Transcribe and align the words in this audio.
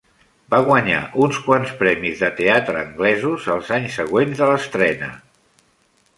Va 0.51 0.59
guanyar 0.69 1.01
uns 1.25 1.37
quants 1.49 1.73
premis 1.81 2.23
de 2.25 2.31
teatre 2.39 2.81
anglesos 2.81 3.47
els 3.57 3.71
anys 3.79 4.01
següents 4.01 4.43
a 4.47 4.51
l'estrena. 4.55 5.13